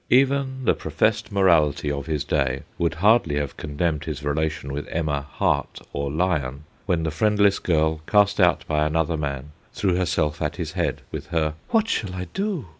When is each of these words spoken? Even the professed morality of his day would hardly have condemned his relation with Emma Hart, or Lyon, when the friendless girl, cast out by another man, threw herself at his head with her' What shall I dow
Even 0.09 0.65
the 0.65 0.73
professed 0.73 1.31
morality 1.31 1.91
of 1.91 2.07
his 2.07 2.23
day 2.23 2.63
would 2.79 2.95
hardly 3.05 3.35
have 3.35 3.55
condemned 3.55 4.05
his 4.05 4.23
relation 4.23 4.73
with 4.73 4.87
Emma 4.87 5.21
Hart, 5.21 5.79
or 5.93 6.09
Lyon, 6.11 6.63
when 6.87 7.03
the 7.03 7.11
friendless 7.11 7.59
girl, 7.59 8.01
cast 8.07 8.39
out 8.41 8.65
by 8.67 8.83
another 8.87 9.15
man, 9.15 9.51
threw 9.73 9.93
herself 9.97 10.41
at 10.41 10.55
his 10.55 10.71
head 10.71 11.03
with 11.11 11.27
her' 11.27 11.53
What 11.69 11.87
shall 11.87 12.15
I 12.15 12.25
dow 12.33 12.65